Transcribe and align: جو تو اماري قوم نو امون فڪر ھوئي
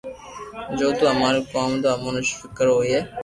جو 0.77 0.87
تو 0.97 1.03
اماري 1.13 1.41
قوم 1.51 1.71
نو 1.81 1.87
امون 1.93 2.15
فڪر 2.39 2.67
ھوئي 2.75 2.99